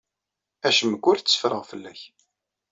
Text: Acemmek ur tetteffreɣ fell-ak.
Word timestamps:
Acemmek 0.67 1.03
ur 1.09 1.17
tetteffreɣ 1.19 1.63
fell-ak. 1.69 2.01